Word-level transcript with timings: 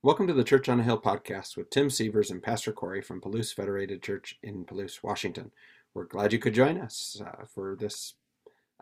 Welcome 0.00 0.28
to 0.28 0.32
the 0.32 0.44
Church 0.44 0.68
on 0.68 0.78
a 0.78 0.84
Hill 0.84 1.00
podcast 1.00 1.56
with 1.56 1.70
Tim 1.70 1.90
Sievers 1.90 2.30
and 2.30 2.40
Pastor 2.40 2.72
Corey 2.72 3.02
from 3.02 3.20
Palouse 3.20 3.52
Federated 3.52 4.00
Church 4.00 4.38
in 4.44 4.64
Palouse, 4.64 5.02
Washington. 5.02 5.50
We're 5.92 6.04
glad 6.04 6.32
you 6.32 6.38
could 6.38 6.54
join 6.54 6.78
us 6.78 7.20
uh, 7.26 7.44
for 7.52 7.74
this, 7.74 8.14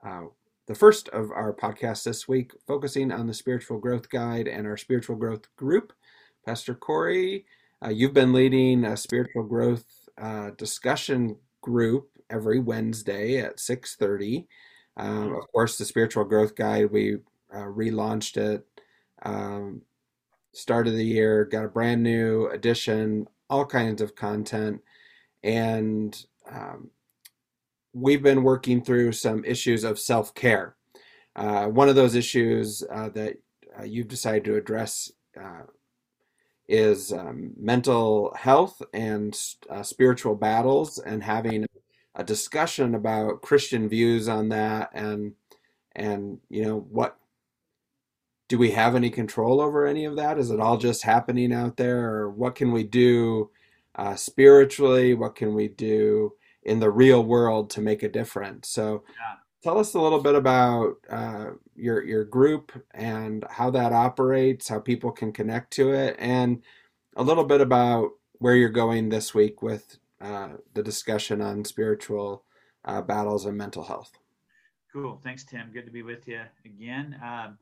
uh, 0.04 0.24
the 0.66 0.74
first 0.74 1.08
of 1.08 1.30
our 1.30 1.54
podcasts 1.54 2.04
this 2.04 2.28
week, 2.28 2.52
focusing 2.66 3.10
on 3.10 3.26
the 3.26 3.32
Spiritual 3.32 3.78
Growth 3.78 4.10
Guide 4.10 4.46
and 4.46 4.66
our 4.66 4.76
Spiritual 4.76 5.16
Growth 5.16 5.48
Group. 5.56 5.94
Pastor 6.44 6.74
Corey, 6.74 7.46
uh, 7.82 7.88
you've 7.88 8.12
been 8.12 8.34
leading 8.34 8.84
a 8.84 8.94
spiritual 8.94 9.44
growth 9.44 9.86
uh, 10.20 10.50
discussion 10.58 11.36
group 11.62 12.10
every 12.28 12.58
Wednesday 12.58 13.38
at 13.38 13.56
6:30. 13.56 14.46
Um, 14.98 15.34
of 15.34 15.50
course, 15.50 15.78
the 15.78 15.86
Spiritual 15.86 16.24
Growth 16.24 16.54
Guide 16.54 16.90
we 16.90 17.14
uh, 17.50 17.60
relaunched 17.60 18.36
it. 18.36 18.66
Um, 19.22 19.80
start 20.56 20.86
of 20.86 20.94
the 20.94 21.04
year, 21.04 21.44
got 21.44 21.64
a 21.64 21.68
brand 21.68 22.02
new 22.02 22.46
edition, 22.46 23.28
all 23.50 23.66
kinds 23.66 24.00
of 24.00 24.16
content. 24.16 24.80
And 25.42 26.16
um, 26.50 26.90
we've 27.92 28.22
been 28.22 28.42
working 28.42 28.82
through 28.82 29.12
some 29.12 29.44
issues 29.44 29.84
of 29.84 29.98
self 29.98 30.34
care. 30.34 30.74
Uh, 31.34 31.66
one 31.66 31.88
of 31.88 31.94
those 31.94 32.14
issues 32.14 32.82
uh, 32.90 33.10
that 33.10 33.36
uh, 33.78 33.84
you've 33.84 34.08
decided 34.08 34.44
to 34.44 34.56
address 34.56 35.12
uh, 35.38 35.62
is 36.68 37.12
um, 37.12 37.52
mental 37.58 38.34
health 38.34 38.80
and 38.94 39.38
uh, 39.68 39.82
spiritual 39.82 40.34
battles, 40.34 40.98
and 40.98 41.22
having 41.22 41.66
a 42.14 42.24
discussion 42.24 42.94
about 42.94 43.42
Christian 43.42 43.88
views 43.88 44.26
on 44.26 44.48
that, 44.48 44.90
and 44.94 45.34
and 45.94 46.38
you 46.48 46.64
know 46.64 46.78
what 46.90 47.18
do 48.48 48.58
we 48.58 48.70
have 48.70 48.94
any 48.94 49.10
control 49.10 49.60
over 49.60 49.86
any 49.86 50.04
of 50.04 50.16
that? 50.16 50.38
Is 50.38 50.50
it 50.50 50.60
all 50.60 50.76
just 50.76 51.02
happening 51.02 51.52
out 51.52 51.76
there, 51.76 52.10
or 52.10 52.30
what 52.30 52.54
can 52.54 52.72
we 52.72 52.84
do 52.84 53.50
uh, 53.96 54.14
spiritually? 54.14 55.14
What 55.14 55.34
can 55.34 55.54
we 55.54 55.68
do 55.68 56.34
in 56.62 56.80
the 56.80 56.90
real 56.90 57.24
world 57.24 57.70
to 57.70 57.80
make 57.80 58.02
a 58.02 58.08
difference? 58.08 58.68
So, 58.68 59.04
yeah. 59.08 59.38
tell 59.62 59.78
us 59.78 59.94
a 59.94 60.00
little 60.00 60.20
bit 60.20 60.36
about 60.36 60.96
uh, 61.10 61.50
your 61.74 62.04
your 62.04 62.24
group 62.24 62.72
and 62.94 63.44
how 63.50 63.70
that 63.70 63.92
operates, 63.92 64.68
how 64.68 64.78
people 64.78 65.10
can 65.10 65.32
connect 65.32 65.72
to 65.74 65.92
it, 65.92 66.16
and 66.18 66.62
a 67.16 67.22
little 67.22 67.44
bit 67.44 67.60
about 67.60 68.10
where 68.38 68.54
you're 68.54 68.68
going 68.68 69.08
this 69.08 69.34
week 69.34 69.62
with 69.62 69.98
uh, 70.20 70.50
the 70.74 70.82
discussion 70.82 71.40
on 71.40 71.64
spiritual 71.64 72.44
uh, 72.84 73.02
battles 73.02 73.44
and 73.44 73.56
mental 73.56 73.84
health. 73.84 74.12
Cool. 74.92 75.20
Thanks, 75.22 75.44
Tim. 75.44 75.70
Good 75.72 75.84
to 75.86 75.90
be 75.90 76.02
with 76.02 76.26
you 76.28 76.40
again. 76.64 77.18
Um, 77.22 77.58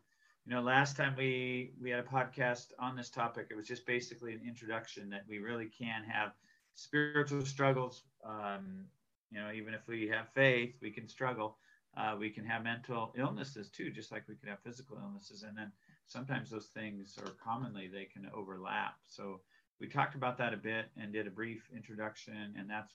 you 0.46 0.54
know 0.54 0.60
last 0.60 0.96
time 0.96 1.14
we 1.16 1.72
we 1.80 1.90
had 1.90 2.00
a 2.00 2.04
podcast 2.04 2.66
on 2.78 2.96
this 2.96 3.10
topic 3.10 3.48
it 3.50 3.56
was 3.56 3.66
just 3.66 3.86
basically 3.86 4.32
an 4.32 4.40
introduction 4.46 5.08
that 5.10 5.24
we 5.28 5.38
really 5.38 5.66
can 5.66 6.04
have 6.04 6.32
spiritual 6.74 7.44
struggles. 7.44 8.02
Um, 8.24 8.86
you 9.30 9.40
know 9.40 9.50
even 9.52 9.74
if 9.74 9.86
we 9.88 10.08
have 10.08 10.28
faith 10.34 10.74
we 10.80 10.90
can 10.90 11.08
struggle. 11.08 11.58
Uh, 11.96 12.16
we 12.18 12.28
can 12.28 12.44
have 12.44 12.64
mental 12.64 13.14
illnesses 13.16 13.68
too 13.70 13.90
just 13.90 14.10
like 14.10 14.26
we 14.28 14.34
can 14.34 14.48
have 14.48 14.58
physical 14.64 14.98
illnesses. 15.00 15.44
And 15.44 15.56
then 15.56 15.70
sometimes 16.06 16.50
those 16.50 16.66
things 16.66 17.16
or 17.22 17.32
commonly 17.42 17.88
they 17.88 18.04
can 18.04 18.28
overlap. 18.34 18.96
So 19.06 19.40
we 19.80 19.86
talked 19.86 20.16
about 20.16 20.36
that 20.38 20.52
a 20.52 20.56
bit 20.56 20.86
and 20.96 21.12
did 21.12 21.28
a 21.28 21.30
brief 21.30 21.68
introduction. 21.74 22.54
And 22.58 22.68
that's 22.68 22.94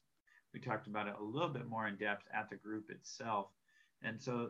we 0.53 0.59
talked 0.59 0.87
about 0.87 1.07
it 1.07 1.15
a 1.19 1.23
little 1.23 1.49
bit 1.49 1.67
more 1.67 1.87
in 1.87 1.95
depth 1.95 2.25
at 2.33 2.49
the 2.49 2.55
group 2.55 2.89
itself. 2.89 3.47
And 4.01 4.21
so 4.21 4.49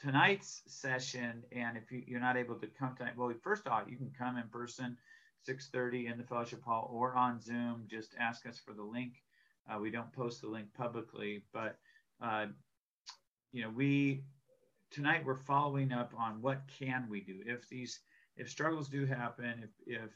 tonight's 0.00 0.62
session, 0.66 1.44
and 1.52 1.76
if 1.76 1.90
you, 1.90 2.16
are 2.16 2.20
not 2.20 2.36
able 2.36 2.56
to 2.56 2.66
come 2.66 2.94
tonight, 2.96 3.16
well, 3.16 3.32
first 3.42 3.66
off, 3.66 3.84
you 3.88 3.96
can 3.96 4.10
come 4.16 4.36
in 4.36 4.48
person, 4.48 4.96
6:30 5.48 6.10
in 6.10 6.18
the 6.18 6.24
fellowship 6.24 6.62
hall, 6.62 6.90
or 6.92 7.14
on 7.14 7.40
Zoom. 7.40 7.84
Just 7.88 8.14
ask 8.18 8.46
us 8.46 8.58
for 8.58 8.72
the 8.72 8.82
link. 8.82 9.22
Uh, 9.68 9.78
we 9.78 9.90
don't 9.90 10.12
post 10.12 10.40
the 10.40 10.48
link 10.48 10.72
publicly, 10.74 11.42
but 11.52 11.78
uh, 12.20 12.46
you 13.52 13.62
know, 13.62 13.70
we 13.70 14.24
tonight 14.90 15.24
we're 15.24 15.36
following 15.36 15.92
up 15.92 16.12
on 16.16 16.40
what 16.42 16.62
can 16.78 17.06
we 17.08 17.20
do 17.20 17.40
if 17.46 17.68
these 17.68 18.00
if 18.36 18.48
struggles 18.48 18.88
do 18.88 19.04
happen, 19.06 19.62
if 19.62 19.70
if 19.86 20.10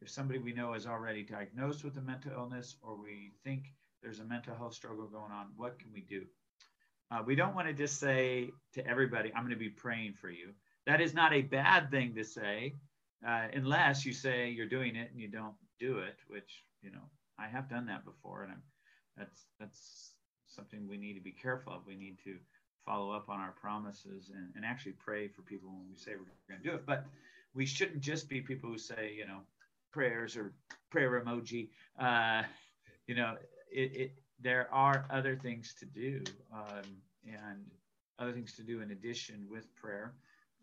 if 0.00 0.10
somebody 0.10 0.38
we 0.38 0.52
know 0.52 0.74
is 0.74 0.86
already 0.86 1.22
diagnosed 1.22 1.84
with 1.84 1.96
a 1.96 2.00
mental 2.00 2.32
illness, 2.32 2.76
or 2.82 2.96
we 2.96 3.32
think 3.42 3.72
there's 4.02 4.20
a 4.20 4.24
mental 4.24 4.54
health 4.54 4.74
struggle 4.74 5.06
going 5.06 5.32
on, 5.32 5.52
what 5.56 5.78
can 5.78 5.92
we 5.92 6.02
do? 6.02 6.26
Uh, 7.10 7.22
we 7.24 7.34
don't 7.34 7.54
want 7.54 7.68
to 7.68 7.74
just 7.74 8.00
say 8.00 8.50
to 8.72 8.86
everybody, 8.86 9.32
I'm 9.34 9.42
going 9.42 9.52
to 9.52 9.58
be 9.58 9.68
praying 9.68 10.14
for 10.14 10.30
you. 10.30 10.50
That 10.86 11.00
is 11.00 11.14
not 11.14 11.32
a 11.32 11.42
bad 11.42 11.90
thing 11.90 12.14
to 12.14 12.24
say, 12.24 12.74
uh, 13.26 13.46
unless 13.54 14.04
you 14.04 14.12
say 14.12 14.50
you're 14.50 14.66
doing 14.66 14.96
it 14.96 15.10
and 15.12 15.20
you 15.20 15.28
don't 15.28 15.54
do 15.78 15.98
it, 15.98 16.16
which, 16.28 16.64
you 16.82 16.90
know, 16.90 17.08
I 17.38 17.46
have 17.46 17.68
done 17.68 17.86
that 17.86 18.04
before. 18.04 18.42
And 18.42 18.52
I'm, 18.52 18.62
that's, 19.16 19.46
that's 19.60 20.12
something 20.46 20.86
we 20.88 20.96
need 20.96 21.14
to 21.14 21.20
be 21.20 21.30
careful 21.32 21.72
of. 21.72 21.86
We 21.86 21.96
need 21.96 22.18
to 22.24 22.36
follow 22.84 23.12
up 23.12 23.28
on 23.28 23.40
our 23.40 23.52
promises 23.52 24.30
and, 24.34 24.50
and 24.56 24.64
actually 24.64 24.92
pray 24.92 25.28
for 25.28 25.42
people 25.42 25.70
when 25.70 25.88
we 25.88 25.96
say 25.96 26.12
we're 26.12 26.26
going 26.48 26.62
to 26.62 26.68
do 26.68 26.74
it. 26.74 26.84
But 26.84 27.06
we 27.54 27.64
shouldn't 27.64 28.00
just 28.00 28.28
be 28.28 28.40
people 28.40 28.68
who 28.70 28.78
say, 28.78 29.14
you 29.16 29.26
know, 29.26 29.40
prayers 29.92 30.36
or 30.36 30.52
prayer 30.90 31.22
emoji. 31.24 31.70
Uh, 31.98 32.42
you 33.06 33.14
know, 33.14 33.36
it, 33.70 33.96
it 33.96 34.12
there 34.40 34.72
are 34.72 35.06
other 35.10 35.36
things 35.36 35.74
to 35.80 35.86
do 35.86 36.22
um, 36.52 36.82
and 37.26 37.64
other 38.18 38.32
things 38.32 38.52
to 38.54 38.62
do 38.62 38.80
in 38.80 38.90
addition 38.90 39.46
with 39.50 39.74
prayer. 39.74 40.14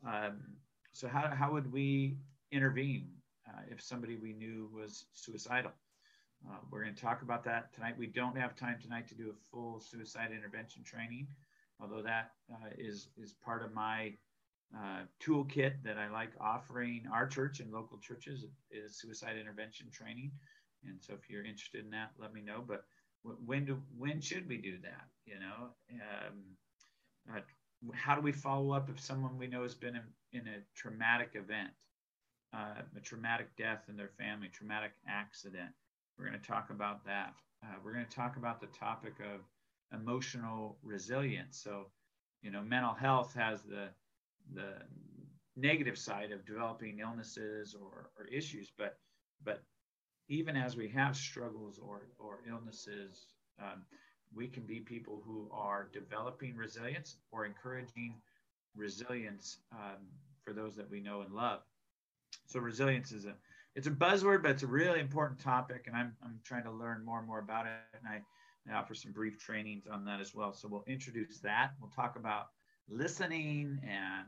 Um, 0.05 0.41
so, 0.93 1.07
how, 1.07 1.29
how 1.29 1.51
would 1.51 1.71
we 1.71 2.17
intervene 2.51 3.09
uh, 3.47 3.61
if 3.69 3.81
somebody 3.81 4.17
we 4.17 4.33
knew 4.33 4.69
was 4.73 5.05
suicidal? 5.13 5.71
Uh, 6.49 6.57
we're 6.69 6.83
going 6.83 6.95
to 6.95 7.01
talk 7.01 7.21
about 7.21 7.43
that 7.43 7.73
tonight. 7.73 7.95
We 7.97 8.07
don't 8.07 8.35
have 8.37 8.55
time 8.55 8.77
tonight 8.81 9.07
to 9.09 9.15
do 9.15 9.29
a 9.29 9.33
full 9.51 9.79
suicide 9.79 10.31
intervention 10.31 10.83
training, 10.83 11.27
although 11.79 12.01
that 12.01 12.31
uh, 12.51 12.69
is 12.77 13.09
is 13.21 13.33
part 13.33 13.63
of 13.63 13.73
my 13.73 14.13
uh, 14.75 15.01
toolkit 15.21 15.83
that 15.83 15.97
I 15.97 16.09
like 16.09 16.31
offering 16.39 17.03
our 17.13 17.27
church 17.27 17.59
and 17.59 17.71
local 17.71 17.99
churches 17.99 18.45
is 18.71 18.97
suicide 18.97 19.37
intervention 19.39 19.87
training. 19.91 20.31
And 20.87 20.97
so, 20.99 21.13
if 21.13 21.29
you're 21.29 21.45
interested 21.45 21.85
in 21.85 21.91
that, 21.91 22.11
let 22.19 22.33
me 22.33 22.41
know. 22.41 22.63
But 22.67 22.85
when 23.23 23.65
do 23.65 23.81
when 23.97 24.21
should 24.21 24.47
we 24.47 24.57
do 24.57 24.77
that 24.83 25.07
you 25.25 25.39
know? 25.39 25.69
Um, 25.93 27.35
uh, 27.35 27.41
how 27.93 28.15
do 28.15 28.21
we 28.21 28.31
follow 28.31 28.71
up 28.71 28.89
if 28.89 28.99
someone 28.99 29.37
we 29.37 29.47
know 29.47 29.63
has 29.63 29.75
been 29.75 29.95
in, 29.95 30.39
in 30.39 30.47
a 30.47 30.57
traumatic 30.75 31.31
event 31.33 31.69
uh, 32.53 32.81
a 32.97 32.99
traumatic 32.99 33.47
death 33.57 33.85
in 33.89 33.95
their 33.95 34.11
family 34.17 34.49
traumatic 34.51 34.91
accident? 35.07 35.69
We're 36.17 36.27
going 36.27 36.39
to 36.39 36.47
talk 36.47 36.69
about 36.69 37.05
that. 37.05 37.33
Uh, 37.63 37.75
we're 37.83 37.93
going 37.93 38.05
to 38.05 38.15
talk 38.15 38.37
about 38.37 38.59
the 38.59 38.67
topic 38.67 39.13
of 39.19 39.41
emotional 39.97 40.77
resilience. 40.83 41.61
So 41.63 41.87
you 42.41 42.51
know 42.51 42.61
mental 42.61 42.93
health 42.93 43.33
has 43.35 43.63
the 43.63 43.89
the 44.53 44.73
negative 45.55 45.97
side 45.97 46.31
of 46.31 46.45
developing 46.45 46.99
illnesses 46.99 47.75
or, 47.79 48.09
or 48.17 48.25
issues 48.27 48.71
but 48.77 48.97
but 49.43 49.61
even 50.31 50.55
as 50.55 50.77
we 50.77 50.87
have 50.87 51.15
struggles 51.15 51.77
or, 51.77 52.07
or 52.17 52.39
illnesses, 52.49 53.25
um, 53.61 53.83
we 54.33 54.47
can 54.47 54.63
be 54.63 54.79
people 54.79 55.21
who 55.25 55.49
are 55.51 55.89
developing 55.91 56.55
resilience 56.55 57.17
or 57.33 57.45
encouraging 57.45 58.15
resilience 58.73 59.57
um, 59.73 59.97
for 60.41 60.53
those 60.53 60.73
that 60.77 60.89
we 60.89 61.01
know 61.01 61.19
and 61.19 61.33
love. 61.33 61.59
So 62.47 62.61
resilience 62.61 63.11
is 63.11 63.25
a 63.25 63.35
it's 63.75 63.87
a 63.87 63.91
buzzword, 63.91 64.41
but 64.41 64.51
it's 64.51 64.63
a 64.63 64.67
really 64.67 64.99
important 65.01 65.39
topic, 65.39 65.83
and 65.87 65.95
I'm 65.95 66.15
I'm 66.23 66.39
trying 66.45 66.63
to 66.63 66.71
learn 66.71 67.03
more 67.03 67.19
and 67.19 67.27
more 67.27 67.39
about 67.39 67.65
it, 67.65 67.71
and 67.93 68.07
I, 68.07 68.21
I 68.71 68.77
offer 68.77 68.93
some 68.93 69.11
brief 69.11 69.37
trainings 69.37 69.85
on 69.85 70.05
that 70.05 70.21
as 70.21 70.33
well. 70.33 70.53
So 70.53 70.69
we'll 70.69 70.85
introduce 70.87 71.39
that. 71.39 71.71
We'll 71.81 71.91
talk 71.91 72.15
about 72.15 72.47
listening 72.89 73.79
and 73.83 74.27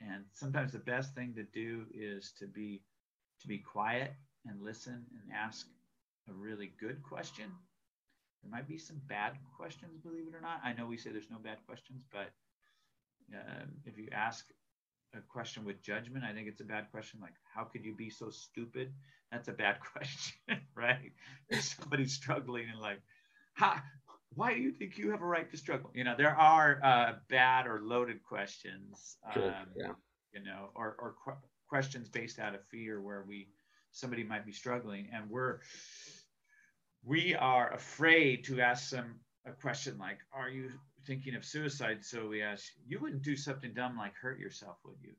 and 0.00 0.24
sometimes 0.32 0.72
the 0.72 0.80
best 0.80 1.14
thing 1.14 1.32
to 1.34 1.44
do 1.44 1.84
is 1.94 2.32
to 2.40 2.48
be 2.48 2.82
to 3.40 3.46
be 3.46 3.58
quiet 3.58 4.14
and 4.46 4.62
listen 4.62 5.04
and 5.22 5.32
ask 5.32 5.66
a 6.28 6.32
really 6.32 6.72
good 6.80 7.02
question. 7.02 7.50
There 8.42 8.50
might 8.50 8.68
be 8.68 8.78
some 8.78 9.00
bad 9.08 9.32
questions, 9.56 9.96
believe 10.02 10.26
it 10.28 10.34
or 10.34 10.40
not. 10.40 10.60
I 10.62 10.72
know 10.72 10.86
we 10.86 10.98
say 10.98 11.10
there's 11.10 11.30
no 11.30 11.38
bad 11.38 11.58
questions, 11.66 12.02
but 12.12 12.30
uh, 13.34 13.64
if 13.86 13.96
you 13.96 14.08
ask 14.12 14.46
a 15.14 15.20
question 15.20 15.64
with 15.64 15.82
judgment, 15.82 16.24
I 16.24 16.32
think 16.32 16.48
it's 16.48 16.60
a 16.60 16.64
bad 16.64 16.90
question. 16.90 17.20
Like, 17.22 17.34
how 17.54 17.64
could 17.64 17.84
you 17.84 17.94
be 17.94 18.10
so 18.10 18.30
stupid? 18.30 18.92
That's 19.32 19.48
a 19.48 19.52
bad 19.52 19.78
question, 19.92 20.60
right? 20.74 21.12
If 21.48 21.62
somebody's 21.62 22.12
struggling 22.12 22.66
and 22.70 22.80
like, 22.80 23.00
how, 23.54 23.76
why 24.34 24.54
do 24.54 24.60
you 24.60 24.72
think 24.72 24.98
you 24.98 25.10
have 25.10 25.22
a 25.22 25.26
right 25.26 25.50
to 25.50 25.56
struggle? 25.56 25.90
You 25.94 26.04
know, 26.04 26.14
there 26.16 26.36
are 26.36 26.80
uh, 26.82 27.12
bad 27.28 27.66
or 27.66 27.80
loaded 27.82 28.22
questions, 28.22 29.16
um, 29.34 29.42
yeah. 29.76 29.92
you 30.32 30.42
know, 30.44 30.70
or, 30.74 30.96
or 30.98 31.14
qu- 31.24 31.40
questions 31.68 32.08
based 32.08 32.38
out 32.38 32.54
of 32.54 32.64
fear 32.66 33.00
where 33.00 33.24
we 33.26 33.48
somebody 33.94 34.24
might 34.24 34.44
be 34.44 34.52
struggling 34.52 35.08
and 35.12 35.28
we're 35.30 35.60
we 37.04 37.34
are 37.34 37.72
afraid 37.72 38.44
to 38.44 38.60
ask 38.60 38.90
them 38.90 39.20
a 39.46 39.52
question 39.52 39.96
like 39.98 40.18
are 40.32 40.48
you 40.48 40.70
thinking 41.06 41.34
of 41.34 41.44
suicide 41.44 41.98
so 42.02 42.28
we 42.28 42.42
ask 42.42 42.64
you 42.86 42.98
wouldn't 43.00 43.22
do 43.22 43.36
something 43.36 43.72
dumb 43.74 43.96
like 43.96 44.14
hurt 44.20 44.38
yourself 44.38 44.76
would 44.84 44.96
you 45.00 45.12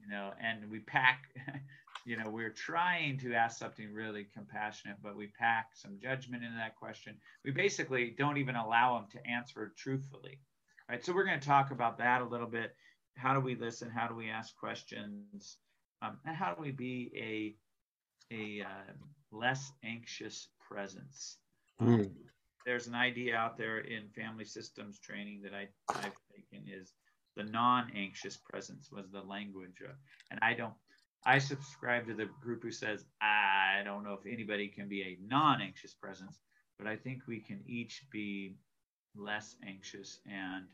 you 0.00 0.08
know 0.08 0.30
and 0.40 0.70
we 0.70 0.80
pack 0.80 1.22
you 2.06 2.16
know, 2.16 2.30
we're 2.30 2.50
trying 2.50 3.18
to 3.18 3.34
ask 3.34 3.58
something 3.58 3.92
really 3.92 4.28
compassionate, 4.32 4.96
but 5.02 5.16
we 5.16 5.26
pack 5.26 5.70
some 5.74 5.98
judgment 6.00 6.44
into 6.44 6.56
that 6.56 6.76
question. 6.76 7.16
We 7.44 7.50
basically 7.50 8.14
don't 8.16 8.36
even 8.36 8.54
allow 8.54 8.94
them 8.94 9.08
to 9.10 9.28
answer 9.28 9.72
truthfully, 9.76 10.38
right? 10.88 11.04
So 11.04 11.12
we're 11.12 11.24
going 11.24 11.40
to 11.40 11.46
talk 11.46 11.72
about 11.72 11.98
that 11.98 12.22
a 12.22 12.24
little 12.24 12.46
bit. 12.46 12.76
How 13.16 13.34
do 13.34 13.40
we 13.40 13.56
listen? 13.56 13.90
How 13.90 14.06
do 14.06 14.14
we 14.14 14.30
ask 14.30 14.56
questions? 14.56 15.56
Um, 16.00 16.18
and 16.24 16.36
how 16.36 16.54
do 16.54 16.62
we 16.62 16.70
be 16.70 17.10
a 17.16 17.56
a 18.32 18.62
uh, 18.62 18.92
less 19.32 19.72
anxious 19.84 20.48
presence? 20.68 21.38
Mm. 21.80 22.10
There's 22.64 22.86
an 22.86 22.94
idea 22.94 23.36
out 23.36 23.56
there 23.56 23.78
in 23.78 24.08
family 24.08 24.44
systems 24.44 24.98
training 24.98 25.42
that 25.42 25.52
I, 25.54 25.68
I've 25.90 26.16
taken 26.34 26.66
is 26.68 26.92
the 27.36 27.44
non-anxious 27.44 28.38
presence 28.38 28.90
was 28.90 29.10
the 29.12 29.20
language, 29.20 29.82
of, 29.84 29.94
and 30.30 30.40
I 30.42 30.54
don't 30.54 30.74
I 31.26 31.38
subscribe 31.38 32.06
to 32.06 32.14
the 32.14 32.28
group 32.40 32.62
who 32.62 32.70
says, 32.70 33.04
I 33.20 33.82
don't 33.84 34.04
know 34.04 34.12
if 34.12 34.32
anybody 34.32 34.68
can 34.68 34.88
be 34.88 35.02
a 35.02 35.18
non 35.26 35.60
anxious 35.60 35.92
presence, 35.92 36.38
but 36.78 36.86
I 36.86 36.94
think 36.94 37.22
we 37.26 37.40
can 37.40 37.62
each 37.66 38.04
be 38.12 38.54
less 39.16 39.56
anxious 39.66 40.20
and 40.24 40.66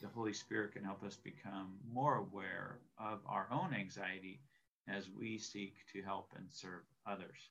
the 0.00 0.08
Holy 0.08 0.32
Spirit 0.32 0.72
can 0.72 0.84
help 0.84 1.02
us 1.02 1.16
become 1.16 1.74
more 1.92 2.16
aware 2.16 2.78
of 2.98 3.20
our 3.26 3.48
own 3.50 3.74
anxiety 3.74 4.40
as 4.88 5.08
we 5.10 5.38
seek 5.38 5.74
to 5.92 6.02
help 6.02 6.30
and 6.36 6.46
serve 6.50 6.82
others. 7.06 7.50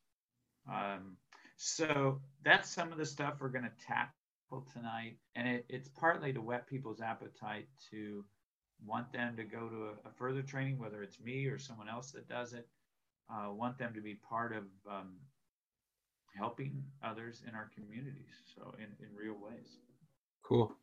Um, 0.70 1.18
so 1.58 2.20
that's 2.44 2.70
some 2.70 2.92
of 2.92 2.98
the 2.98 3.06
stuff 3.06 3.36
we're 3.40 3.50
going 3.50 3.66
to 3.66 3.86
tackle 3.86 4.68
tonight. 4.74 5.18
And 5.36 5.48
it, 5.48 5.66
it's 5.70 5.90
partly 5.90 6.34
to 6.34 6.42
whet 6.42 6.68
people's 6.68 7.02
appetite 7.02 7.68
to 7.92 8.26
want 8.86 9.12
them 9.14 9.36
to 9.38 9.44
go 9.44 9.70
to 9.70 9.84
a, 9.86 10.10
a, 10.10 10.12
further 10.18 10.42
training, 10.42 10.78
whether 10.78 11.02
it's 11.02 11.20
me 11.20 11.46
or 11.46 11.58
someone 11.58 11.90
else 11.90 12.12
that 12.12 12.28
does 12.28 12.54
it, 12.54 12.68
uh, 13.30 13.52
want 13.52 13.78
them 13.78 13.94
to 13.94 14.02
be 14.02 14.16
part 14.16 14.56
of 14.56 14.64
um, 14.90 15.16
helping 16.38 16.84
others 17.04 17.42
in 17.48 17.56
our 17.56 17.70
communities. 17.74 18.44
So 18.56 18.74
in, 18.78 18.88
in 19.06 19.16
real 19.16 19.36
ways. 19.42 19.78
Cool. 20.44 20.74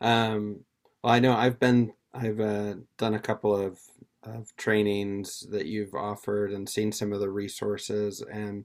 Um, 0.00 0.60
well, 1.02 1.12
I 1.12 1.20
know 1.20 1.34
I've 1.34 1.60
been, 1.60 1.92
I've 2.12 2.40
uh, 2.40 2.74
done 2.98 3.14
a 3.14 3.20
couple 3.20 3.54
of, 3.54 3.78
of 4.26 4.54
trainings 4.56 5.46
that 5.50 5.66
you've 5.66 5.94
offered 5.94 6.52
and 6.52 6.68
seen 6.68 6.92
some 6.92 7.12
of 7.12 7.20
the 7.20 7.30
resources 7.30 8.22
and, 8.32 8.64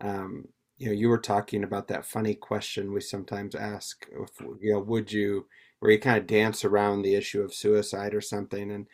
um, 0.00 0.48
you 0.78 0.86
know, 0.86 0.92
you 0.92 1.08
were 1.08 1.18
talking 1.18 1.62
about 1.62 1.88
that 1.88 2.06
funny 2.06 2.34
question 2.34 2.92
we 2.92 3.00
sometimes 3.02 3.54
ask, 3.54 4.06
if, 4.12 4.30
you 4.60 4.72
know, 4.72 4.80
would 4.80 5.12
you, 5.12 5.46
where 5.80 5.92
you 5.92 5.98
kind 5.98 6.18
of 6.18 6.26
dance 6.26 6.64
around 6.64 7.02
the 7.02 7.14
issue 7.14 7.42
of 7.42 7.54
suicide 7.54 8.14
or 8.14 8.20
something. 8.20 8.70
And 8.70 8.86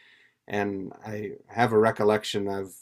and 0.49 0.93
I 1.05 1.33
have 1.49 1.73
a 1.73 1.79
recollection 1.79 2.49
of 2.49 2.73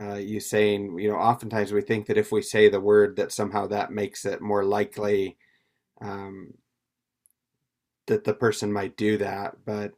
uh, 0.00 0.14
you 0.14 0.40
saying, 0.40 0.98
you 0.98 1.08
know, 1.10 1.16
oftentimes 1.16 1.72
we 1.72 1.82
think 1.82 2.06
that 2.06 2.18
if 2.18 2.32
we 2.32 2.42
say 2.42 2.68
the 2.68 2.80
word, 2.80 3.16
that 3.16 3.32
somehow 3.32 3.66
that 3.68 3.92
makes 3.92 4.24
it 4.24 4.40
more 4.40 4.64
likely 4.64 5.36
um, 6.00 6.54
that 8.06 8.24
the 8.24 8.34
person 8.34 8.72
might 8.72 8.96
do 8.96 9.18
that. 9.18 9.56
But 9.64 9.92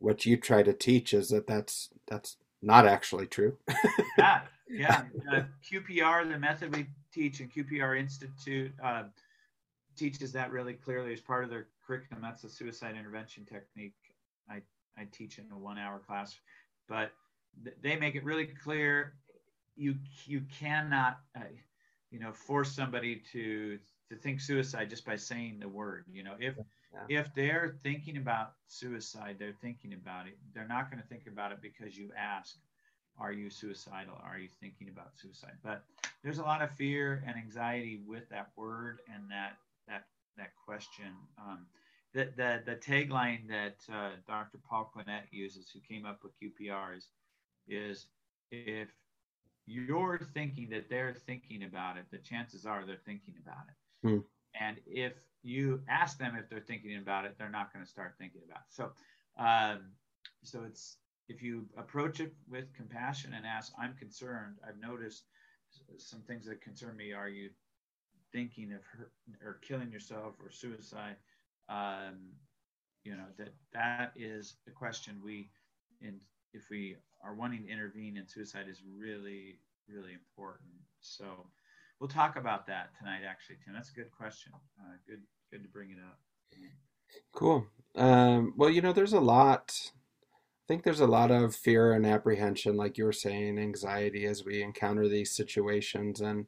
what 0.00 0.26
you 0.26 0.36
try 0.36 0.62
to 0.62 0.72
teach 0.72 1.14
is 1.14 1.28
that 1.28 1.46
that's 1.46 1.90
that's 2.08 2.36
not 2.62 2.86
actually 2.86 3.26
true. 3.26 3.56
yeah, 4.18 4.40
yeah. 4.68 5.04
Uh, 5.30 5.42
QPR, 5.70 6.28
the 6.30 6.38
method 6.38 6.74
we 6.74 6.86
teach 7.12 7.40
in 7.40 7.48
QPR 7.48 7.98
Institute, 7.98 8.72
uh, 8.82 9.04
teaches 9.96 10.32
that 10.32 10.50
really 10.50 10.74
clearly 10.74 11.12
as 11.12 11.20
part 11.20 11.44
of 11.44 11.50
their 11.50 11.68
curriculum. 11.86 12.22
That's 12.22 12.44
a 12.44 12.48
suicide 12.48 12.96
intervention 12.98 13.44
technique 13.44 13.94
I, 14.48 14.62
I 14.98 15.06
teach 15.12 15.38
in 15.38 15.46
a 15.52 15.58
one 15.58 15.78
hour 15.78 15.98
class. 15.98 16.38
But 16.88 17.12
th- 17.64 17.76
they 17.82 17.96
make 17.96 18.14
it 18.14 18.24
really 18.24 18.46
clear 18.46 19.14
you 19.76 19.94
you 20.26 20.42
cannot 20.52 21.20
uh, 21.36 21.40
you 22.10 22.18
know 22.18 22.32
force 22.32 22.72
somebody 22.72 23.22
to 23.32 23.78
to 24.08 24.16
think 24.16 24.40
suicide 24.40 24.90
just 24.90 25.04
by 25.04 25.16
saying 25.16 25.58
the 25.60 25.68
word 25.68 26.04
you 26.12 26.22
know 26.22 26.34
if 26.38 26.54
yeah. 26.92 27.20
if 27.20 27.34
they're 27.34 27.76
thinking 27.82 28.16
about 28.16 28.52
suicide 28.66 29.36
they're 29.38 29.56
thinking 29.60 29.92
about 29.92 30.26
it 30.26 30.36
they're 30.54 30.68
not 30.68 30.90
going 30.90 31.02
to 31.02 31.08
think 31.08 31.26
about 31.26 31.52
it 31.52 31.58
because 31.62 31.96
you 31.96 32.10
ask 32.16 32.56
are 33.18 33.32
you 33.32 33.50
suicidal 33.50 34.14
are 34.22 34.38
you 34.38 34.48
thinking 34.60 34.88
about 34.88 35.16
suicide 35.16 35.56
but 35.62 35.84
there's 36.22 36.38
a 36.38 36.42
lot 36.42 36.62
of 36.62 36.70
fear 36.72 37.22
and 37.26 37.36
anxiety 37.36 38.00
with 38.06 38.28
that 38.28 38.48
word 38.56 39.00
and 39.12 39.22
that 39.30 39.56
that 39.88 40.06
that 40.36 40.50
question 40.66 41.12
um, 41.38 41.66
the, 42.12 42.28
the, 42.36 42.62
the 42.66 42.76
tagline 42.76 43.48
that 43.48 43.76
uh, 43.92 44.10
Dr. 44.26 44.58
Paul 44.68 44.92
Quinnett 44.94 45.24
uses, 45.30 45.70
who 45.70 45.80
came 45.80 46.04
up 46.04 46.20
with 46.22 46.32
QPR, 46.40 46.96
is, 46.96 47.08
is 47.68 48.06
if 48.50 48.88
you're 49.66 50.20
thinking 50.34 50.68
that 50.70 50.88
they're 50.88 51.14
thinking 51.14 51.62
about 51.64 51.96
it, 51.96 52.06
the 52.10 52.18
chances 52.18 52.66
are 52.66 52.84
they're 52.84 52.96
thinking 53.06 53.34
about 53.42 53.64
it. 53.68 54.08
Hmm. 54.08 54.18
And 54.60 54.78
if 54.86 55.14
you 55.42 55.82
ask 55.88 56.18
them 56.18 56.36
if 56.36 56.50
they're 56.50 56.60
thinking 56.60 56.98
about 56.98 57.26
it, 57.26 57.36
they're 57.38 57.50
not 57.50 57.72
going 57.72 57.84
to 57.84 57.90
start 57.90 58.14
thinking 58.18 58.42
about 58.46 58.60
it. 58.68 58.72
So, 58.72 58.92
um, 59.38 59.92
so 60.44 60.64
it's 60.64 60.98
if 61.28 61.42
you 61.42 61.68
approach 61.78 62.20
it 62.20 62.34
with 62.48 62.72
compassion 62.74 63.34
and 63.34 63.46
ask, 63.46 63.72
"I'm 63.78 63.96
concerned. 63.96 64.58
I've 64.66 64.78
noticed 64.80 65.24
some 65.98 66.22
things 66.22 66.46
that 66.46 66.62
concern 66.62 66.96
me. 66.96 67.12
Are 67.14 67.28
you 67.28 67.50
thinking 68.32 68.72
of 68.72 68.84
hurt 68.84 69.12
or 69.44 69.54
killing 69.62 69.90
yourself 69.92 70.36
or 70.40 70.50
suicide?" 70.50 71.16
um, 71.70 72.32
you 73.04 73.16
know 73.16 73.26
that 73.38 73.54
that 73.72 74.12
is 74.16 74.56
a 74.68 74.72
question 74.72 75.20
we 75.24 75.50
and 76.02 76.20
if 76.52 76.68
we 76.70 76.96
are 77.24 77.34
wanting 77.34 77.64
to 77.64 77.70
intervene 77.70 78.16
in 78.16 78.26
suicide 78.26 78.66
is 78.68 78.82
really 78.98 79.58
really 79.88 80.12
important 80.12 80.70
so 81.00 81.46
we'll 82.00 82.08
talk 82.08 82.36
about 82.36 82.66
that 82.66 82.90
tonight 82.98 83.20
actually 83.28 83.56
tim. 83.64 83.74
That's 83.74 83.90
a 83.90 83.94
good 83.94 84.10
question. 84.10 84.52
Uh, 84.80 84.94
good 85.06 85.20
good 85.52 85.62
to 85.62 85.68
bring 85.68 85.90
it 85.90 85.98
up. 85.98 86.18
Cool. 87.32 87.66
Um, 87.96 88.54
well 88.56 88.70
you 88.70 88.80
know 88.80 88.92
there's 88.92 89.12
a 89.12 89.20
lot 89.20 89.74
i 90.26 90.64
think 90.68 90.84
there's 90.84 91.00
a 91.00 91.06
lot 91.06 91.32
of 91.32 91.56
fear 91.56 91.92
and 91.92 92.06
apprehension 92.06 92.76
like 92.76 92.96
you 92.96 93.04
were 93.04 93.12
saying 93.12 93.58
anxiety 93.58 94.26
as 94.26 94.44
we 94.44 94.62
encounter 94.62 95.08
these 95.08 95.32
situations. 95.32 96.20
And 96.20 96.46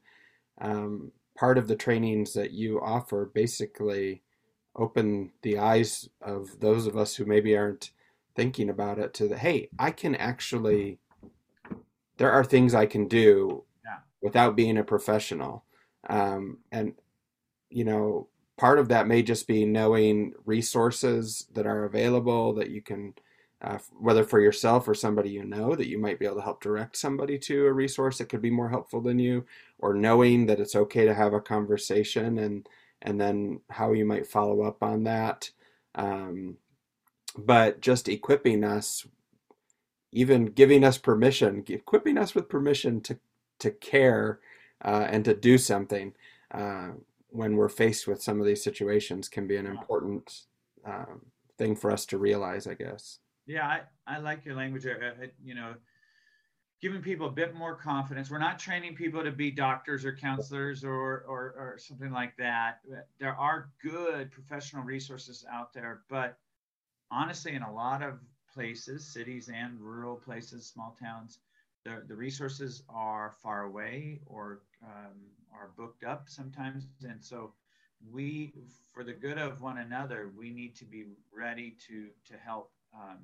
um, 0.60 1.12
part 1.36 1.58
of 1.58 1.66
the 1.66 1.76
trainings 1.76 2.32
that 2.34 2.52
you 2.52 2.80
offer 2.80 3.30
basically 3.34 4.22
open 4.76 5.32
the 5.42 5.58
eyes 5.58 6.08
of 6.20 6.60
those 6.60 6.86
of 6.86 6.96
us 6.96 7.16
who 7.16 7.24
maybe 7.24 7.56
aren't 7.56 7.90
thinking 8.34 8.70
about 8.70 8.98
it 8.98 9.12
to 9.12 9.28
the 9.28 9.36
hey 9.36 9.68
i 9.78 9.90
can 9.90 10.14
actually 10.14 10.98
there 12.16 12.30
are 12.30 12.44
things 12.44 12.74
i 12.74 12.86
can 12.86 13.08
do. 13.08 13.64
Without 14.22 14.56
being 14.56 14.78
a 14.78 14.84
professional 14.84 15.64
um, 16.08 16.58
and 16.72 16.94
you 17.70 17.84
know 17.84 18.28
part 18.58 18.78
of 18.78 18.88
that 18.88 19.06
may 19.08 19.22
just 19.22 19.46
be 19.46 19.64
knowing 19.64 20.32
resources 20.44 21.46
that 21.54 21.66
are 21.66 21.84
available 21.84 22.54
that 22.54 22.70
you 22.70 22.82
can 22.82 23.14
uh, 23.62 23.78
whether 23.98 24.24
for 24.24 24.40
yourself 24.40 24.88
or 24.88 24.94
somebody 24.94 25.30
you 25.30 25.44
know 25.44 25.74
that 25.74 25.88
you 25.88 25.98
might 25.98 26.18
be 26.18 26.26
able 26.26 26.36
to 26.36 26.42
help 26.42 26.62
direct 26.62 26.96
somebody 26.96 27.38
to 27.38 27.66
a 27.66 27.72
resource 27.72 28.18
that 28.18 28.28
could 28.28 28.42
be 28.42 28.50
more 28.50 28.70
helpful 28.70 29.00
than 29.00 29.18
you 29.18 29.44
or 29.78 29.94
knowing 29.94 30.46
that 30.46 30.60
it's 30.60 30.76
okay 30.76 31.04
to 31.04 31.14
have 31.14 31.32
a 31.32 31.40
conversation 31.40 32.38
and 32.38 32.68
and 33.02 33.20
then 33.20 33.60
how 33.70 33.92
you 33.92 34.04
might 34.04 34.26
follow 34.26 34.62
up 34.62 34.82
on 34.82 35.04
that. 35.04 35.50
Um, 35.94 36.56
but 37.36 37.80
just 37.80 38.08
equipping 38.08 38.64
us, 38.64 39.06
even 40.12 40.46
giving 40.46 40.84
us 40.84 40.98
permission, 40.98 41.64
equipping 41.68 42.18
us 42.18 42.34
with 42.34 42.48
permission 42.48 43.00
to 43.02 43.18
to 43.58 43.70
care 43.70 44.40
uh, 44.84 45.06
and 45.10 45.24
to 45.24 45.34
do 45.34 45.58
something 45.58 46.12
uh, 46.52 46.90
when 47.30 47.56
we're 47.56 47.68
faced 47.68 48.06
with 48.06 48.22
some 48.22 48.40
of 48.40 48.46
these 48.46 48.62
situations 48.62 49.28
can 49.28 49.46
be 49.46 49.56
an 49.56 49.66
important 49.66 50.42
um, 50.84 51.22
thing 51.56 51.74
for 51.74 51.90
us 51.90 52.04
to 52.06 52.18
realize, 52.18 52.66
I 52.66 52.74
guess. 52.74 53.18
Yeah, 53.46 53.66
I, 53.66 53.80
I 54.06 54.18
like 54.18 54.44
your 54.44 54.54
language. 54.54 54.86
I, 54.86 54.90
I, 54.90 55.30
you 55.42 55.54
know, 55.54 55.74
giving 56.80 57.00
people 57.00 57.28
a 57.28 57.30
bit 57.30 57.54
more 57.54 57.76
confidence. 57.76 58.30
We're 58.30 58.38
not 58.38 58.58
training 58.58 58.96
people 58.96 59.22
to 59.22 59.30
be 59.30 59.50
doctors 59.50 60.04
or 60.04 60.14
counselors 60.14 60.84
or, 60.84 61.24
or, 61.28 61.54
or 61.56 61.76
something 61.78 62.10
like 62.10 62.36
that. 62.38 62.80
There 63.20 63.34
are 63.34 63.70
good 63.80 64.32
professional 64.32 64.82
resources 64.82 65.44
out 65.50 65.72
there, 65.72 66.02
but 66.10 66.38
honestly, 67.10 67.54
in 67.54 67.62
a 67.62 67.72
lot 67.72 68.02
of 68.02 68.18
places, 68.52 69.06
cities 69.06 69.48
and 69.48 69.80
rural 69.80 70.16
places, 70.16 70.66
small 70.66 70.96
towns, 71.00 71.38
the, 71.84 72.02
the 72.06 72.14
resources 72.14 72.82
are 72.88 73.32
far 73.42 73.64
away 73.64 74.20
or 74.26 74.62
um, 74.84 75.14
are 75.52 75.70
booked 75.76 76.04
up 76.04 76.28
sometimes. 76.28 76.86
And 77.02 77.22
so 77.22 77.52
we, 78.10 78.52
for 78.92 79.04
the 79.04 79.12
good 79.12 79.38
of 79.38 79.60
one 79.60 79.78
another, 79.78 80.32
we 80.36 80.50
need 80.50 80.74
to 80.76 80.84
be 80.84 81.04
ready 81.32 81.76
to, 81.88 82.08
to 82.26 82.38
help 82.44 82.70
um, 82.94 83.18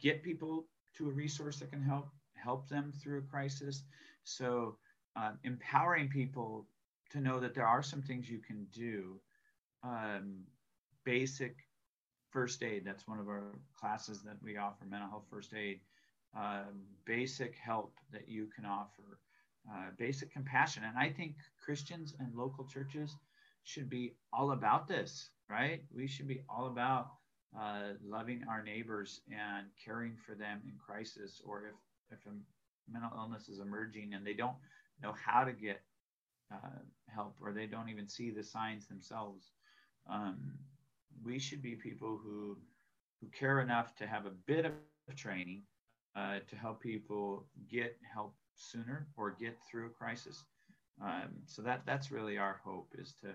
get 0.00 0.22
people 0.22 0.66
to 0.96 1.08
a 1.08 1.12
resource 1.12 1.58
that 1.60 1.70
can 1.70 1.82
help 1.82 2.08
help 2.34 2.68
them 2.68 2.92
through 3.02 3.18
a 3.18 3.22
crisis. 3.22 3.82
So, 4.24 4.76
uh, 5.16 5.32
empowering 5.44 6.08
people 6.08 6.66
to 7.10 7.20
know 7.20 7.38
that 7.40 7.54
there 7.54 7.66
are 7.66 7.82
some 7.82 8.00
things 8.00 8.30
you 8.30 8.38
can 8.38 8.66
do. 8.72 9.20
Um, 9.82 10.44
basic 11.04 11.56
first 12.30 12.62
aid, 12.62 12.84
that's 12.84 13.08
one 13.08 13.18
of 13.18 13.28
our 13.28 13.58
classes 13.78 14.22
that 14.22 14.36
we 14.42 14.56
offer 14.56 14.84
mental 14.88 15.08
health 15.08 15.26
first 15.30 15.52
aid. 15.54 15.80
Uh, 16.36 16.64
basic 17.04 17.54
help 17.56 17.94
that 18.12 18.28
you 18.28 18.46
can 18.54 18.64
offer, 18.64 19.18
uh, 19.70 19.90
basic 19.98 20.32
compassion. 20.32 20.84
And 20.84 20.96
I 20.98 21.10
think 21.10 21.36
Christians 21.62 22.14
and 22.18 22.34
local 22.34 22.64
churches 22.64 23.16
should 23.64 23.88
be 23.88 24.14
all 24.32 24.52
about 24.52 24.88
this, 24.88 25.30
right? 25.48 25.84
We 25.94 26.06
should 26.06 26.28
be 26.28 26.42
all 26.48 26.66
about 26.66 27.08
uh, 27.58 27.94
loving 28.04 28.44
our 28.48 28.62
neighbors 28.62 29.20
and 29.30 29.66
caring 29.84 30.16
for 30.16 30.34
them 30.34 30.60
in 30.64 30.74
crisis, 30.78 31.40
or 31.44 31.66
if 31.66 31.74
if 32.10 32.26
a 32.26 32.30
mental 32.92 33.10
illness 33.16 33.48
is 33.48 33.60
emerging 33.60 34.12
and 34.14 34.26
they 34.26 34.34
don't 34.34 34.56
know 35.02 35.12
how 35.12 35.44
to 35.44 35.52
get 35.52 35.80
uh, 36.52 36.78
help 37.06 37.36
or 37.40 37.52
they 37.52 37.66
don't 37.66 37.88
even 37.88 38.08
see 38.08 38.30
the 38.30 38.42
signs 38.42 38.86
themselves. 38.86 39.52
Um, 40.08 40.58
we 41.24 41.38
should 41.38 41.62
be 41.62 41.74
people 41.76 42.18
who 42.22 42.58
who 43.20 43.28
care 43.28 43.60
enough 43.60 43.94
to 43.96 44.06
have 44.06 44.26
a 44.26 44.30
bit 44.30 44.64
of 44.64 44.74
training 44.74 45.22
uh, 46.16 46.38
to 46.48 46.56
help 46.56 46.80
people 46.80 47.46
get 47.70 47.96
help 48.12 48.34
sooner 48.54 49.06
or 49.16 49.30
get 49.30 49.58
through 49.70 49.86
a 49.86 49.90
crisis. 49.90 50.44
Um, 51.02 51.30
so 51.46 51.62
that 51.62 51.82
that's 51.86 52.10
really 52.10 52.36
our 52.38 52.60
hope 52.64 52.92
is 52.98 53.14
to 53.22 53.34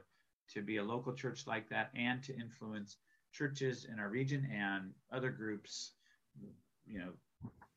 to 0.53 0.61
be 0.61 0.77
a 0.77 0.83
local 0.83 1.13
church 1.13 1.47
like 1.47 1.67
that 1.69 1.89
and 1.95 2.21
to 2.23 2.35
influence 2.35 2.97
churches 3.31 3.85
in 3.91 3.99
our 3.99 4.09
region 4.09 4.47
and 4.53 4.91
other 5.11 5.31
groups, 5.31 5.93
you 6.85 6.99
know, 6.99 7.11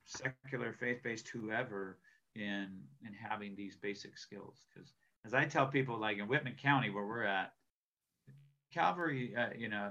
secular, 0.05 0.73
faith-based, 0.73 1.29
whoever, 1.29 1.99
in 2.35 2.69
in 3.05 3.13
having 3.13 3.55
these 3.57 3.77
basic 3.77 4.19
skills. 4.19 4.65
Because 4.73 4.93
as 5.25 5.35
I 5.35 5.45
tell 5.47 5.67
people, 5.67 5.99
like 5.99 6.19
in 6.19 6.29
Whitman 6.29 6.57
County 6.61 6.91
where 6.91 7.07
we're 7.07 7.25
at, 7.25 7.53
Calvary, 8.73 9.35
uh, 9.37 9.49
you 9.57 9.69
know, 9.69 9.91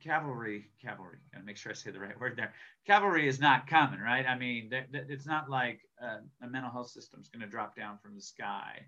cavalry, 0.00 0.70
cavalry. 0.82 1.18
Gotta 1.32 1.44
make 1.44 1.56
sure 1.56 1.72
I 1.72 1.74
say 1.74 1.90
the 1.90 2.00
right 2.00 2.18
word 2.18 2.36
there. 2.36 2.52
Cavalry 2.86 3.28
is 3.28 3.40
not 3.40 3.66
coming, 3.66 4.00
right? 4.00 4.26
I 4.26 4.36
mean, 4.36 4.70
th- 4.70 4.90
th- 4.92 5.06
it's 5.08 5.26
not 5.26 5.50
like 5.50 5.80
uh, 6.02 6.18
a 6.42 6.48
mental 6.48 6.70
health 6.70 6.90
system 6.90 7.20
is 7.20 7.28
going 7.28 7.42
to 7.42 7.48
drop 7.48 7.76
down 7.76 7.98
from 7.98 8.14
the 8.14 8.20
sky, 8.22 8.82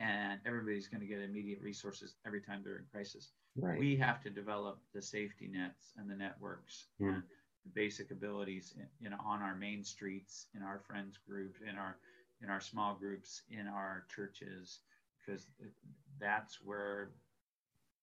and 0.00 0.40
everybody's 0.46 0.88
going 0.88 1.00
to 1.00 1.06
get 1.06 1.20
immediate 1.20 1.60
resources 1.62 2.14
every 2.26 2.40
time 2.40 2.62
they're 2.64 2.76
in 2.76 2.84
crisis. 2.92 3.30
Right. 3.56 3.78
We 3.78 3.96
have 3.96 4.22
to 4.22 4.30
develop 4.30 4.78
the 4.94 5.02
safety 5.02 5.48
nets 5.52 5.92
and 5.96 6.08
the 6.10 6.16
networks 6.16 6.86
Mm. 7.00 7.14
and 7.14 7.22
the 7.64 7.70
basic 7.74 8.10
abilities, 8.10 8.74
in, 8.76 8.86
you 9.00 9.10
know, 9.10 9.18
on 9.24 9.40
our 9.42 9.54
main 9.54 9.84
streets, 9.84 10.46
in 10.54 10.62
our 10.62 10.78
friends 10.86 11.18
group, 11.26 11.56
in 11.68 11.76
our 11.76 11.96
in 12.42 12.50
our 12.50 12.60
small 12.60 12.94
groups, 12.94 13.42
in 13.50 13.66
our 13.66 14.04
churches, 14.14 14.80
because 15.24 15.46
that's 16.20 16.60
where 16.62 17.10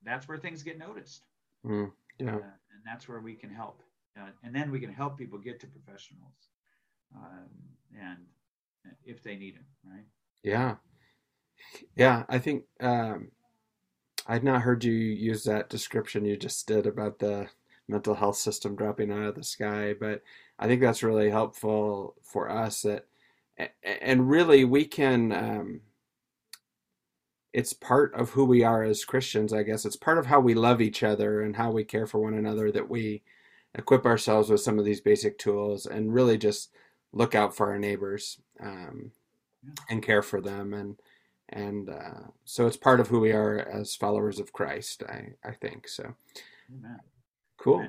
that's 0.03 0.27
where 0.27 0.37
things 0.37 0.63
get 0.63 0.79
noticed, 0.79 1.25
Mm, 1.65 1.91
yeah. 2.19 2.35
uh, 2.35 2.39
and 2.39 2.81
that's 2.85 3.07
where 3.07 3.19
we 3.19 3.35
can 3.35 3.49
help, 3.49 3.81
uh, 4.19 4.29
and 4.43 4.55
then 4.55 4.71
we 4.71 4.79
can 4.79 4.93
help 4.93 5.17
people 5.17 5.39
get 5.39 5.59
to 5.61 5.67
professionals, 5.67 6.49
um, 7.15 7.49
and 7.99 8.17
if 9.05 9.23
they 9.23 9.35
need 9.35 9.55
them, 9.55 9.65
right? 9.85 10.05
Yeah. 10.43 10.75
Yeah. 11.95 12.23
I 12.27 12.39
think 12.39 12.63
um, 12.79 13.31
I'd 14.27 14.43
not 14.43 14.61
heard 14.61 14.83
you 14.83 14.93
use 14.93 15.43
that 15.43 15.69
description 15.69 16.25
you 16.25 16.37
just 16.37 16.67
did 16.67 16.87
about 16.87 17.19
the 17.19 17.49
mental 17.87 18.15
health 18.15 18.37
system 18.37 18.75
dropping 18.75 19.11
out 19.11 19.27
of 19.27 19.35
the 19.35 19.43
sky, 19.43 19.93
but 19.99 20.23
I 20.57 20.67
think 20.67 20.81
that's 20.81 21.03
really 21.03 21.29
helpful 21.29 22.15
for 22.23 22.49
us 22.49 22.81
that 22.81 23.05
and 23.83 24.29
really 24.29 24.63
we 24.65 24.85
can 24.85 25.31
um, 25.31 25.81
it's 27.53 27.73
part 27.73 28.13
of 28.15 28.29
who 28.31 28.45
we 28.45 28.63
are 28.63 28.83
as 28.83 29.03
Christians, 29.05 29.51
I 29.53 29.63
guess. 29.63 29.85
It's 29.85 29.95
part 29.95 30.17
of 30.17 30.25
how 30.25 30.39
we 30.39 30.53
love 30.53 30.81
each 30.81 31.03
other 31.03 31.41
and 31.41 31.55
how 31.55 31.71
we 31.71 31.83
care 31.83 32.07
for 32.07 32.19
one 32.19 32.33
another 32.35 32.71
that 32.71 32.89
we 32.89 33.23
equip 33.75 34.05
ourselves 34.05 34.49
with 34.49 34.61
some 34.61 34.79
of 34.79 34.85
these 34.85 35.01
basic 35.01 35.37
tools 35.37 35.85
and 35.85 36.13
really 36.13 36.37
just 36.37 36.71
look 37.13 37.35
out 37.35 37.55
for 37.55 37.69
our 37.69 37.79
neighbors 37.79 38.39
um, 38.61 39.11
Yeah. 39.63 39.73
and 39.89 40.03
care 40.03 40.21
for 40.21 40.41
them 40.41 40.73
and 40.73 40.97
and 41.53 41.89
uh, 41.89 42.29
so 42.45 42.65
it's 42.65 42.77
part 42.77 43.01
of 43.01 43.09
who 43.09 43.19
we 43.19 43.33
are 43.33 43.59
as 43.59 43.93
followers 43.93 44.39
of 44.39 44.53
Christ. 44.53 45.03
I 45.09 45.33
I 45.43 45.51
think 45.51 45.89
so. 45.89 46.15
Amen. 46.69 46.99
Cool. 47.57 47.85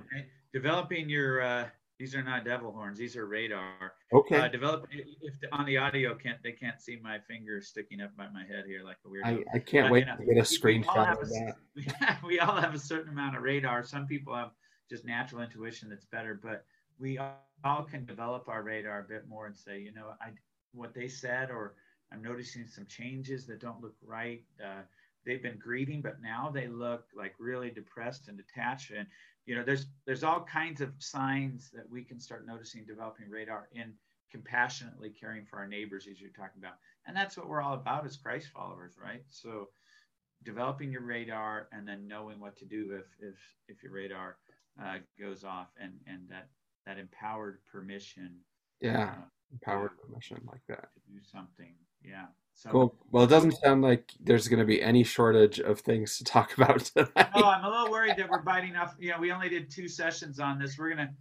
Developing 0.53 1.09
your 1.09 1.41
uh, 1.41 1.69
these 2.03 2.17
are 2.17 2.23
not 2.25 2.45
devil 2.45 2.73
horns; 2.73 2.99
these 2.99 3.17
are 3.17 3.27
radar. 3.27 3.93
Okay. 4.13 4.35
Uh, 4.35 4.49
develop 4.49 4.89
if 4.91 5.41
the, 5.41 5.55
on 5.55 5.65
the 5.67 5.77
audio 5.77 6.17
can't 6.17 6.43
they 6.43 6.51
can't 6.51 6.81
see 6.81 6.99
my 7.01 7.21
fingers 7.29 7.69
sticking 7.69 8.01
up 8.01 8.11
by 8.17 8.27
my 8.31 8.43
head 8.43 8.65
here 8.67 8.83
like 8.85 8.97
a 9.07 9.09
weirdo. 9.09 9.45
I, 9.53 9.57
I 9.57 9.59
can't 9.61 9.85
But, 9.85 9.93
wait 9.93 10.01
you 10.01 10.07
know, 10.07 10.17
to 10.17 10.25
get 10.25 10.37
a 10.37 10.41
screenshot 10.41 11.13
of 11.13 11.29
a- 11.29 11.55
that. 11.87 12.19
we 12.27 12.41
all 12.41 12.57
have 12.61 12.75
a 12.75 12.79
certain 12.81 13.13
amount 13.13 13.37
of 13.37 13.45
radar. 13.45 13.85
Some 13.85 14.09
people 14.09 14.35
have 14.35 14.51
just 14.91 15.05
natural 15.05 15.43
intuition 15.43 15.89
that's 15.91 16.07
better, 16.07 16.41
but 16.43 16.65
we 16.99 17.21
all 17.65 17.85
can 17.85 18.05
develop 18.05 18.49
our 18.49 18.65
radar 18.65 18.99
a 18.99 19.05
bit 19.05 19.29
more 19.29 19.47
and 19.47 19.57
say, 19.57 19.79
you 19.79 19.93
know, 19.93 20.15
I 20.21 20.31
what 20.75 20.95
they 20.95 21.07
said, 21.07 21.53
or 21.53 21.77
I'm 22.13 22.21
noticing 22.21 22.67
some 22.67 22.87
changes 22.87 23.47
that 23.47 23.61
don't 23.61 23.81
look 23.81 23.95
right. 24.05 24.43
Uh, 24.61 24.83
they've 25.25 25.43
been 25.43 25.59
grieving, 25.59 26.03
but 26.03 26.21
now 26.23 26.51
they 26.53 26.67
look 26.69 27.05
like 27.17 27.35
really 27.39 27.71
depressed 27.71 28.29
and 28.29 28.37
detached. 28.37 28.91
And 28.91 29.07
you 29.47 29.55
know, 29.57 29.65
there's 29.65 29.87
there's 30.07 30.25
all 30.25 30.45
kinds 30.45 30.81
of 30.81 30.93
signs 30.99 31.71
that 31.75 31.89
we 31.91 32.03
can 32.05 32.21
start 32.21 32.47
noticing 32.47 32.85
developing 32.85 33.29
radar 33.31 33.69
in 33.73 33.93
compassionately 34.31 35.11
caring 35.11 35.45
for 35.45 35.59
our 35.59 35.67
neighbors, 35.67 36.07
as 36.11 36.21
you're 36.21 36.31
talking 36.31 36.59
about. 36.63 36.75
And 37.07 37.17
that's 37.17 37.37
what 37.37 37.49
we're 37.49 37.61
all 37.63 37.75
about 37.75 38.07
as 38.07 38.17
Christ 38.17 38.49
followers, 38.55 38.95
right? 39.03 39.23
So 39.29 39.69
developing 40.45 40.91
your 40.91 41.03
radar 41.03 41.69
and 41.73 41.87
then 41.87 42.07
knowing 42.07 42.41
what 42.41 42.57
to 42.59 42.65
do 42.65 42.99
if 42.99 43.07
if 43.21 43.37
if 43.69 43.83
your 43.83 43.93
radar 43.93 44.37
uh, 44.83 44.99
goes 45.21 45.45
off 45.45 45.69
and 45.81 45.93
and 46.07 46.29
that 46.29 46.49
that 46.87 46.99
empowered 46.99 47.59
permission 47.71 48.37
Yeah, 48.81 49.15
uh, 49.15 49.23
empowered 49.53 49.93
permission 49.99 50.39
like 50.51 50.63
that. 50.69 50.89
to 50.95 51.01
do 51.13 51.21
something 51.23 51.75
yeah 52.03 52.27
so 52.55 52.71
Cool. 52.71 52.95
Well, 53.11 53.25
it 53.25 53.31
doesn't 53.31 53.57
sound 53.63 53.83
like 53.83 54.13
there's 54.21 54.49
going 54.49 54.61
to 54.61 54.65
be 54.65 54.83
any 54.83 55.05
shortage 55.05 55.59
of 55.59 55.81
things 55.81 56.19
to 56.19 56.25
talk 56.25 56.55
about 56.57 56.81
tonight. 56.81 57.29
oh 57.35 57.45
i'm 57.45 57.65
a 57.65 57.71
little 57.71 57.91
worried 57.91 58.17
that 58.17 58.29
we're 58.29 58.43
biting 58.43 58.77
off 58.77 58.95
you 58.99 59.11
know 59.11 59.19
we 59.19 59.33
only 59.33 59.49
did 59.49 59.71
two 59.71 59.89
sessions 59.89 60.39
on 60.39 60.59
this. 60.59 60.79
We're 60.79 60.95
going 60.95 61.09
to 61.09 61.15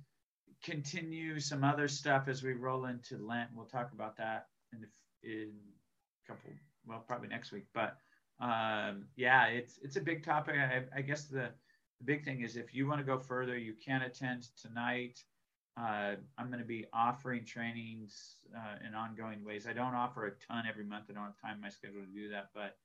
continue 0.64 1.40
some 1.40 1.64
other 1.64 1.88
stuff 1.88 2.28
as 2.28 2.44
we 2.44 2.54
roll 2.54 2.86
into 2.86 3.18
lent. 3.18 3.50
We'll 3.56 3.66
talk 3.66 3.92
about 3.94 4.16
that 4.18 4.48
in, 4.74 4.82
the, 4.82 4.88
in 5.30 5.50
a 6.24 6.28
couple 6.28 6.52
well 6.86 7.04
probably 7.08 7.28
next 7.28 7.52
week. 7.52 7.66
But 7.74 7.98
um, 8.40 9.06
yeah 9.16 9.46
it's 9.48 9.80
it's 9.84 9.98
a 9.98 10.02
big 10.02 10.24
topic. 10.24 10.56
I, 10.56 10.84
I 10.96 11.02
guess 11.02 11.26
the, 11.26 11.50
the 12.00 12.06
big 12.06 12.24
thing 12.24 12.42
is 12.42 12.58
if 12.58 12.74
you 12.74 12.88
want 12.88 13.00
to 13.00 13.06
go 13.06 13.20
further 13.20 13.58
you 13.58 13.74
can 13.84 14.04
attend 14.04 14.48
tonight 14.62 15.20
uh, 15.78 16.16
i'm 16.38 16.48
going 16.48 16.60
to 16.60 16.66
be 16.66 16.86
offering 16.94 17.44
trainings 17.46 18.38
uh, 18.56 18.76
in 18.88 18.94
ongoing 18.96 19.44
ways 19.44 19.68
i 19.68 19.74
don't 19.74 19.96
offer 19.96 20.26
a 20.28 20.32
ton 20.46 20.66
every 20.68 20.86
month 20.86 21.06
i 21.10 21.14
don't 21.14 21.24
have 21.24 21.42
time 21.42 21.56
in 21.56 21.62
my 21.62 21.70
schedule 21.70 22.02
to 22.02 22.14
do 22.14 22.30
that 22.30 22.50
but 22.54 22.78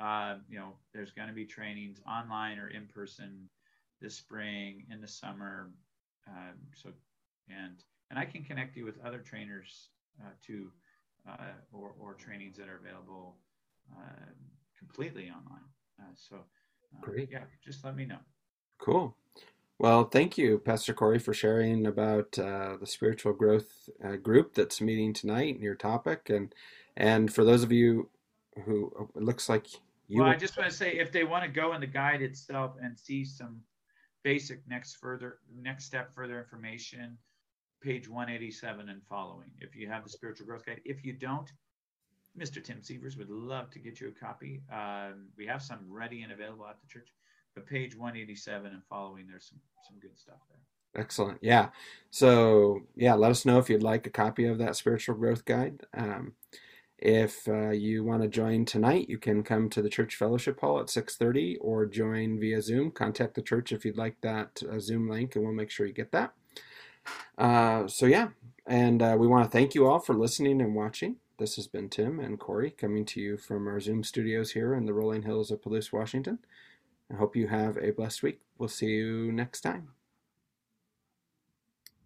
uh, 0.00 0.36
you 0.48 0.58
know 0.58 0.74
there's 0.92 1.12
going 1.12 1.28
to 1.28 1.34
be 1.34 1.44
trainings 1.44 2.00
online 2.08 2.58
or 2.58 2.68
in 2.68 2.86
person 2.86 3.48
this 4.00 4.14
spring 4.14 4.84
in 4.90 5.00
the 5.00 5.08
summer 5.08 5.70
um, 6.28 6.54
so 6.74 6.90
and 7.48 7.84
and 8.10 8.18
i 8.18 8.24
can 8.24 8.42
connect 8.44 8.76
you 8.76 8.84
with 8.84 8.98
other 9.04 9.18
trainers 9.18 9.90
uh, 10.20 10.30
too 10.44 10.70
uh, 11.28 11.52
or, 11.72 11.94
or 12.00 12.14
trainings 12.14 12.56
that 12.56 12.68
are 12.68 12.76
available 12.76 13.36
uh, 13.92 14.26
completely 14.78 15.30
online 15.30 15.66
uh, 16.00 16.12
so 16.14 16.36
uh, 16.96 17.02
Great. 17.02 17.30
yeah 17.30 17.44
just 17.62 17.84
let 17.84 17.96
me 17.96 18.04
know 18.06 18.18
Cool. 18.78 19.17
Well, 19.78 20.04
thank 20.04 20.36
you, 20.36 20.58
Pastor 20.58 20.92
Corey, 20.92 21.20
for 21.20 21.32
sharing 21.32 21.86
about 21.86 22.36
uh, 22.36 22.76
the 22.80 22.86
spiritual 22.86 23.32
growth 23.32 23.88
uh, 24.04 24.16
group 24.16 24.54
that's 24.54 24.80
meeting 24.80 25.12
tonight 25.12 25.54
and 25.54 25.62
your 25.62 25.76
topic. 25.76 26.30
And 26.30 26.52
and 26.96 27.32
for 27.32 27.44
those 27.44 27.62
of 27.62 27.72
you 27.72 28.10
who 28.64 29.08
it 29.14 29.22
looks 29.22 29.48
like 29.48 29.66
you 30.08 30.20
well 30.20 30.30
i 30.30 30.36
just 30.36 30.56
want 30.56 30.68
to 30.68 30.76
say 30.76 30.98
if 30.98 31.12
they 31.12 31.24
want 31.24 31.44
to 31.44 31.48
go 31.48 31.74
in 31.74 31.80
the 31.80 31.86
guide 31.86 32.20
itself 32.20 32.74
and 32.82 32.98
see 32.98 33.24
some 33.24 33.60
basic 34.24 34.60
next 34.68 34.96
further 34.96 35.38
next 35.62 35.84
step 35.84 36.12
further 36.14 36.38
information 36.38 37.16
page 37.80 38.08
187 38.08 38.88
and 38.88 39.00
following 39.08 39.48
if 39.60 39.76
you 39.76 39.88
have 39.88 40.02
the 40.02 40.10
spiritual 40.10 40.46
growth 40.46 40.66
guide. 40.66 40.80
If 40.84 41.04
you 41.04 41.12
don't 41.12 41.50
mr 42.38 42.62
tim 42.62 42.82
severs 42.82 43.16
would 43.16 43.30
love 43.30 43.70
to 43.70 43.78
get 43.78 44.00
you 44.00 44.08
a 44.08 44.10
copy. 44.10 44.60
Um, 44.72 45.28
we 45.36 45.46
have 45.46 45.62
some 45.62 45.78
ready 45.88 46.22
and 46.22 46.32
available 46.32 46.66
at 46.66 46.80
the 46.80 46.86
church 46.88 47.08
but 47.58 47.66
page 47.66 47.96
187 47.96 48.72
and 48.72 48.82
following 48.88 49.26
there's 49.28 49.48
some 49.48 49.58
some 49.86 49.98
good 50.00 50.16
stuff 50.18 50.38
there 50.48 50.60
Excellent. 50.94 51.38
Yeah. 51.42 51.68
So, 52.10 52.80
yeah, 52.96 53.14
let 53.14 53.30
us 53.30 53.44
know 53.44 53.58
if 53.58 53.68
you'd 53.68 53.82
like 53.82 54.06
a 54.06 54.10
copy 54.10 54.46
of 54.46 54.58
that 54.58 54.74
spiritual 54.74 55.14
growth 55.14 55.44
guide. 55.44 55.82
Um, 55.94 56.32
if 56.98 57.46
uh, 57.46 57.70
you 57.70 58.02
want 58.02 58.22
to 58.22 58.28
join 58.28 58.64
tonight, 58.64 59.08
you 59.08 59.18
can 59.18 59.44
come 59.44 59.70
to 59.70 59.82
the 59.82 59.88
church 59.88 60.16
fellowship 60.16 60.60
hall 60.60 60.80
at 60.80 60.86
6:30 60.86 61.58
or 61.60 61.86
join 61.86 62.40
via 62.40 62.60
Zoom. 62.60 62.90
Contact 62.90 63.34
the 63.34 63.42
church 63.42 63.70
if 63.70 63.84
you'd 63.84 63.96
like 63.96 64.16
that 64.22 64.62
uh, 64.68 64.80
Zoom 64.80 65.08
link, 65.08 65.36
and 65.36 65.44
we'll 65.44 65.54
make 65.54 65.70
sure 65.70 65.86
you 65.86 65.92
get 65.92 66.10
that. 66.10 66.32
Uh, 67.36 67.86
so, 67.86 68.06
yeah, 68.06 68.30
and 68.66 69.00
uh, 69.00 69.16
we 69.16 69.28
want 69.28 69.44
to 69.44 69.50
thank 69.50 69.74
you 69.74 69.86
all 69.86 70.00
for 70.00 70.14
listening 70.14 70.60
and 70.60 70.74
watching. 70.74 71.16
This 71.38 71.54
has 71.54 71.68
been 71.68 71.88
Tim 71.88 72.18
and 72.18 72.40
Corey 72.40 72.72
coming 72.72 73.04
to 73.06 73.20
you 73.20 73.36
from 73.36 73.68
our 73.68 73.78
Zoom 73.78 74.02
studios 74.02 74.52
here 74.52 74.74
in 74.74 74.86
the 74.86 74.92
rolling 74.92 75.22
hills 75.22 75.52
of 75.52 75.62
Palouse, 75.62 75.92
Washington. 75.92 76.40
I 77.12 77.16
hope 77.16 77.36
you 77.36 77.48
have 77.48 77.76
a 77.78 77.90
blessed 77.90 78.22
week. 78.22 78.40
We'll 78.58 78.68
see 78.68 78.86
you 78.86 79.32
next 79.32 79.62
time. 79.62 79.88